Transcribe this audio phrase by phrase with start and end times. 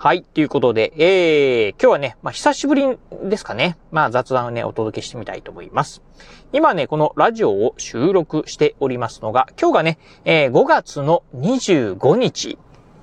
[0.00, 0.22] はい。
[0.22, 2.86] ということで、えー、今日はね、まあ、久しぶり
[3.24, 3.76] ですかね。
[3.90, 6.02] まあ、雑談をね、お届けしてみたいと思います。
[6.52, 12.58] 今ね、このラジオを収録しておりますのが、今日がね、えー5月の25日、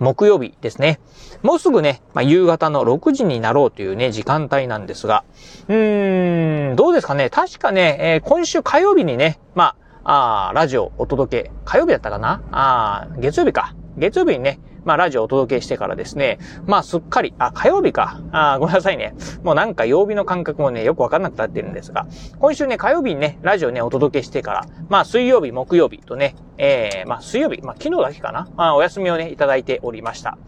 [0.00, 0.98] 木曜日ですね。
[1.44, 5.22] もうすぐね、まあ、夕方の6時になろうというね、時間帯なんですが、
[5.68, 7.30] うーん、どうですかね。
[7.30, 12.42] 確かね、えー今週火曜日にね、まあ、あーラジオお届け、火曜日だったかな？
[12.50, 13.76] あー月曜日か。
[13.96, 14.58] 月曜日にね、
[14.90, 18.20] まあ、ラジオをお届けしてからですね、まあ、すっかり、あ、火曜日か。
[18.32, 19.14] あーごめんなさいね。
[19.44, 22.08] もうなんか曜日の感覚もね、よくわかんなくなってるんですが、
[22.40, 28.48] 今週ね、火曜日にね、ラジオね、お届けしてから、まあ、水曜日、木曜日とね、えー、まあ、水曜日、まあ、昨日だけかな。
[28.56, 30.38] あお休みをね、いただいておりました。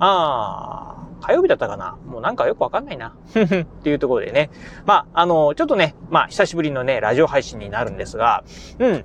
[0.00, 3.14] あー、火曜日だったかなもうなんかよくわかんないな。
[3.32, 4.50] ふふっていうところでね。
[4.86, 8.42] まあ、あの、ちょっとね、まあ、久しぶりのね、ラジオ配信になるんですが、
[8.80, 9.04] うん。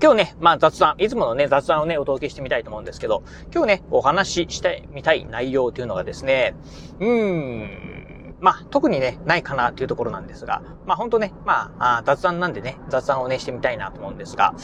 [0.00, 6.54] 今日ね、まあ雑談、いつものね、雑談をね、お届けしてみたいと思うんですけど、今日ね、お話ししてみたい内容というのがですね、
[7.00, 14.54] うーん、まあ特にね、ないかなというところなんですが、まあ本当ね、まあ雑談なんでね、雑談をね、してみたいなと思うんですが、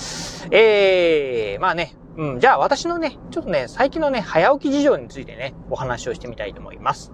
[0.53, 7.13] えー、まあね、うん、じゃあ私のね、ちょっとね、最近のね、早起き事情についてね、お話をしてみたいと思います。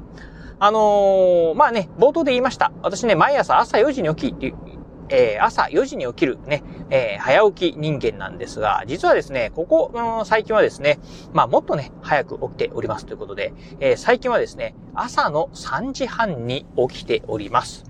[0.62, 2.70] あのー、まあね、冒頭で言いました。
[2.82, 4.54] 私ね、毎朝朝4時に起きって、
[5.10, 10.98] えー朝4時に起きるね、えー早起き人間なんですが、実はですね、ここ、うん最近はですね、
[11.32, 17.84] まあもっとね、早く起きておりますということで、えー最近はですね、朝の3時半に起きております。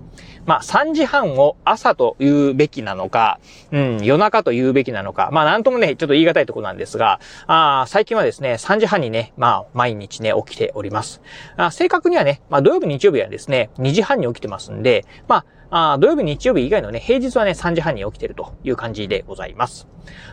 [0.45, 3.39] まあ3時半を朝と言うべきなのか、
[3.71, 11.21] うん、夜中と言うべきなのか、まあなんともね、ちょっと言い難いところなんですが、あー最近はですね、3時半にね、まあ毎日ね、起きております。
[11.57, 19.87] あ正確にはね、まあ土曜日、日曜日はですね、2時半に起きてますんで、まあ、あ土曜日、日曜日以外のね、平日はね、3時半に起きてるという感じでございます。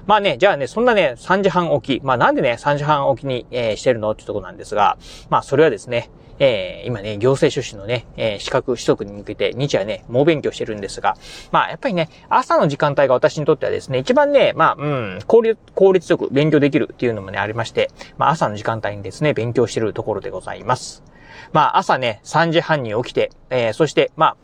[0.06, 4.98] まあね、じゃあね、そんなね、3時半起き、まあなんでね、3時半起きに、えーしてるのってとこなんですが、
[5.31, 6.10] まあそれはですね、
[6.41, 11.16] えー今ね、行政書士のね、えー資格取得に向けて、日夜ね、猛勉強してるんですが、
[11.53, 21.04] まあやっぱりね、朝の時間帯が私にとってはですね、一番ね、まあ、うん、効率、効率よく勉強できるっていうのもね、ありまして、まあ朝の時間帯にですね、勉強してるところでございます。
[21.53, 24.37] まあ朝ね、3時半に起きて、えーそして、まあ、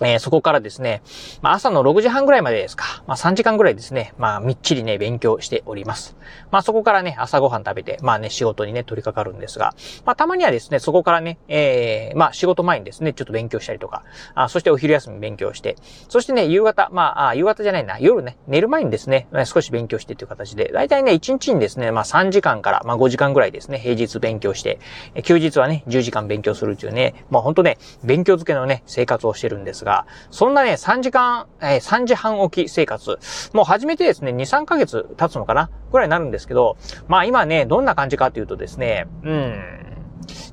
[0.00, 1.02] えーそこからですね、
[1.42, 3.02] まあ、朝の6時半ぐらいまでですか。
[3.06, 4.14] まあ、3時間ぐらいですね。
[4.18, 6.16] まあ、みっちりね、勉強しております。
[6.50, 9.74] まあ、そこからね、朝ごはん食べて、まあね、仕事にね、取り掛かるんですが、
[10.04, 15.76] まあ、たまにはですね、そこからね、えーまあ、仕事前にですね、ちょっと勉強したりとか、あそしてお昼休み勉強して、
[16.08, 24.78] そしてね、夕方、まあ、夕方じゃないな、夜ね、寝る前にですね、少し勉強してという形で、だいたいね、1日にですね、まあ、3時間から、まあ、5時間ぐらいですね、平日勉強して、
[25.24, 29.89] 休日はね、10時間勉強するというね、まあ、ほんとね、勉強漬けのね、生活をしてるんですが、
[30.30, 33.18] そんなね、3時間、えー3時半起き生活、
[33.52, 36.76] もう始めてですね、2、3ヶ月経つのかなぐらいになるんですけど、
[37.08, 39.80] まあ今ね、どんな感じかというとですね、うん、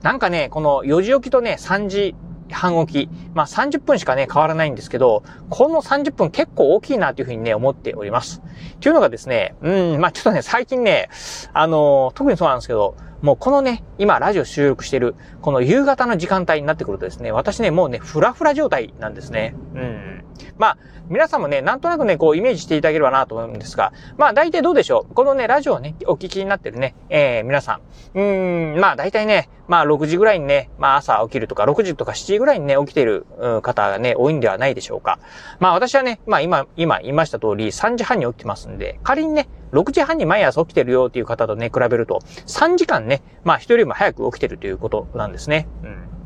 [0.01, 2.15] なんかね、この4時起きとね、3時
[2.51, 8.41] 半起き、まあ30分しかね、変わらないんですけど、この30分結構大きいなというふうにね、思っております。
[8.79, 11.09] というのがですね、うん、まあちょっとね、最近ね、
[11.53, 19.55] あの特にそうなんですけど、もうこのね、今ラジオ収録してる、この夕方の時間帯になってくるとですね、私ね、もうね、フラフラ状態なんですね。
[19.73, 20.23] うん。
[20.57, 20.77] まあ、
[21.09, 25.13] 皆さんもね、なんとなくね、こうイメージしていただければなと思うんですが、まあ大体どうでしょう？
[25.13, 27.81] このね、ラジオをね、お聞きになってるね、えー、皆さん。
[28.13, 33.25] うーん、まあ大体ね、まあ6時ぐらいにね、まあ朝起きるとか、6時とか7時ぐらいにね、起きてる
[33.63, 35.19] 方がね、多いんではないでしょうか。
[35.59, 45.69] まあ私はね、まあ今、今言いました通り、3時半に起きてますんで、仮にね、6時半に毎朝起きてるよっていう方とね、比べると、3時間ね、まあ一人よりも早く起きてるということなんですね。
[45.83, 46.16] うん。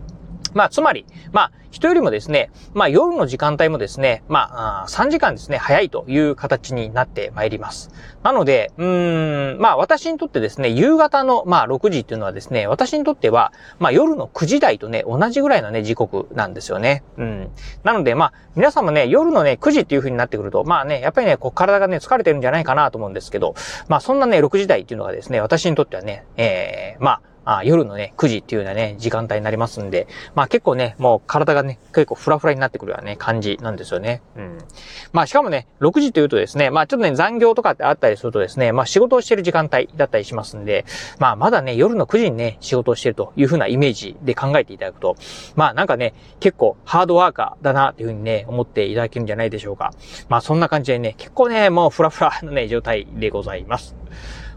[0.54, 7.92] まあ、つまり、まあ、人よりもですね、まあ、夜の時間帯もですね、まあ、3時間ですね、早いという形になってまいります。
[8.24, 17.04] なので、うん、まあ、私にとってですね、夕方の、まあ、6時っていうのはですね、私にとっては、まあ、夜の9時台とね、同じぐらいのね、時刻なんですよね。
[17.18, 17.50] うん。
[17.84, 23.56] なので、まあ、皆さんもね、夜のね、9時っていう風になってくると、まあね、やっぱりね、こう、体がね、疲れてるんじゃないかなと思うんですけど、
[23.88, 34.22] まあ、そんなね、6時台っていうのがですね、私にとってはね、ええまあ、あ夜のね、9時っていうようなね、時間帯になりますんで、まあ結構ね、もう体がね、結構フラフラになってくるようなね、感じなんですよね。
[34.36, 34.58] うん。
[35.12, 40.86] まあしかもね、6時というとですね、まあちょっとね、残業とかってあったりするとですね、まあ仕事をしてる時間帯だったりしますんで、
[41.20, 45.16] まあまだね、夜の9時にね、仕事をしてるというふうなイメージで考えていただくと、
[45.56, 49.94] まあなんかね、結構ハードワーカーだなっていうふうにね、思っていただけるんじゃないでしょうか。
[50.30, 53.96] まあそんな感じでね、結構ね、もうフラフラのね、状態でございます。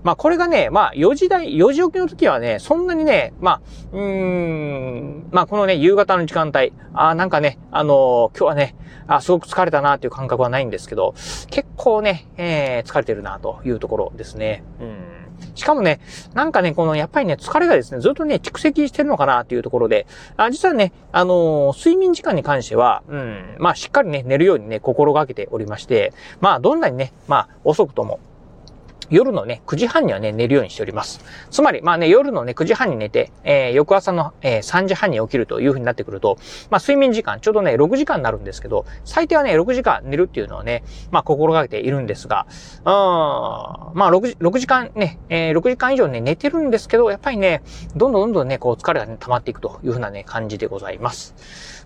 [0.04, 3.60] まあこれがね、まあ4時台、4時起きの時はね、そんなにね、まあ、
[3.92, 11.14] うーん、まあこのね、夕方の時間帯、あなんかね、あのー、今日はね、あすごく疲れたなっていう感覚はないんですけど、
[11.50, 14.62] 結構ね、えー、疲れてるなというところですね。
[14.80, 15.14] うん。
[15.54, 16.00] しかもね、
[16.34, 28.20] なんかね、この、やっぱりね、疲れがですね、ずっとね、蓄積してるのかなっていうところで、あ実はね、あのー、睡眠時間に関しては、うん、まあ、しっかりね、寝るようにね、心がけておりまして、まあ、どんなにね、まあ、遅くとも、
[29.10, 31.24] 夜のね、9時半にはね、寝るようにしております。
[31.50, 36.38] つまり、まあね、夜のね、9時半に寝て、えー、翌朝の、えー、3時半に起きるという風になってくると、
[36.70, 42.46] まあ、睡眠時間、ちょうどね、6時間になるんですけど、最低はね、6時間寝るっていうのをね、まあ、心がけているんですが、
[42.80, 47.62] うん、まあ、6時、6時間ね、えー、6時間以上ね、寝てるんですけど、やっぱりね、
[47.96, 51.34] どんどんどんどんね、こう、疲れがね、溜まっていくという風なね、感じでございます。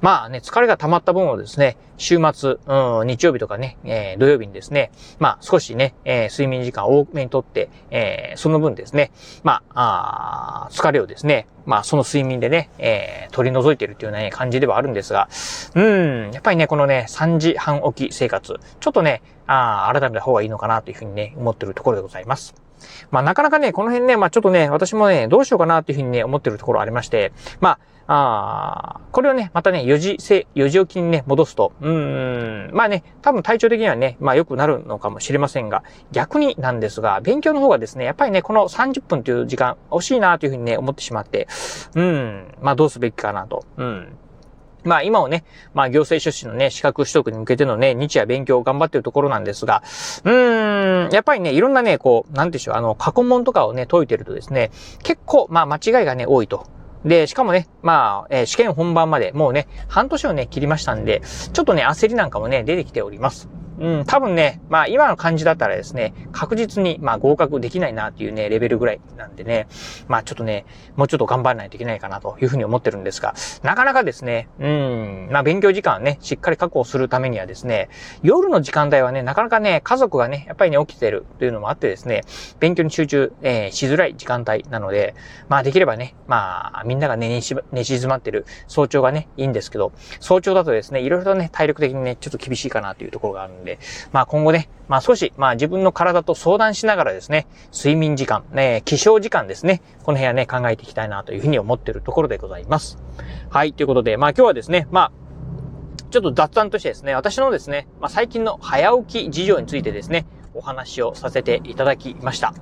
[0.01, 9.11] まあね、疲れが溜まった分をですね、週末、うん、日曜日とかね、えー、土曜日にですね、まあ少しね、えー、睡眠時間を多目にとって、えー、その分ですね、
[9.43, 15.29] まあ、あ疲れをですね、まあその睡眠でね、えー、取り除いているというような、ね、感じではあるんですが、
[15.75, 22.68] うん、やっぱりね、このね、3時半起き生活、ちょっとね、あ改めた方がいいのかなというふうにね、思っているところでございます。
[23.11, 27.79] まあなかなかね、この辺ね、まあちょっとね、私もね、どうしようかなというふうにね、思ってるところありまして、まあ、
[28.11, 30.13] あこれをね、またね、4時、
[30.55, 41.49] 4時起きにね、戻すと、うん、まあね、多分体調的にはね、まあ良くなるのかもしれませんが、逆になんですが、勉強の方がですね、やっぱりね、この30分という時間、惜しいなというふうにね、思ってしまって、
[41.95, 44.17] うん、まあどうすべきかなと、うん。
[44.85, 45.45] まあ今をね、
[45.75, 49.83] まあ行政書士のね、資格取得に向けてのね、日夜勉強を頑張ってるところなんですが、
[50.25, 54.71] うーん、やっぱりね、いろんなね、こう、なんでしょう、あの、過去問とかをね、解いてるとですね、
[55.03, 56.67] 結構、まあ間違いがね、多いと。
[57.05, 61.23] で、しかもね、まあ、えー、試験本番までもうね、半年をね、切りましたんで、
[61.53, 63.49] ちょっとね、焦りなんかもね、出てきております。
[63.81, 69.69] うん、多分ね、まあ今の感じだったらですね、確実にまあ合格できないなっていうね、レベルぐらいなんでね、
[70.09, 70.67] まあちょっとね、
[70.97, 77.89] もうちょっと頑張らないといけないかなというふうに思ってるんですが、なかなかですね、うん、まあ勉強時間ね、しっかり確保するためにはですね、
[78.23, 82.23] 夜の時間帯はね、なかなかね、家族がね、やっぱりね、起きてるというのもあってですね、
[82.59, 85.15] 勉強に集中、えー、しづらい時間帯なので、
[85.49, 87.29] まあできればね、まあみんなが寝、
[87.73, 93.79] 寝静まってる早朝がね、いいんですけど、早朝だとですね、いろいろとね、体力的にね、ちょっと厳しいかなというところがあるんで、で、
[94.13, 102.99] まあ今後ね、まあ少し、まあ自分の体と相談しながらですね、睡眠時間、ね、起床時間ですね、この辺はね、考えていきたいなというふうに思っているところでございます。
[103.51, 105.13] はい、ということで、まあ今日はですね、まあ、
[106.11, 112.55] ちょっと雑談としてですね、私のですね、まあ最近の早起き事情についてですね、お話をさせていただきました。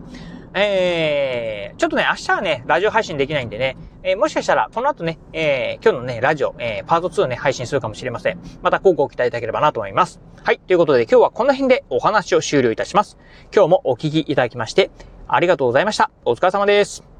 [0.59, 3.77] えー、ちょっとね、明日はね、ラジオ配信できないんでね、
[4.09, 8.39] えー、もしかしたら、この後ね、えー、今日のね、ラジオ、えー、パート2をね、配信するかもしれません。
[8.63, 10.21] また、広告を期待いただければなと思います。
[10.45, 13.19] はい、ということで今日はこの辺でお話を終了いたします。
[13.53, 14.93] 今日もお聞きいただきまして、
[15.27, 16.13] ありがとうございました。
[16.25, 17.16] お疲れ様です。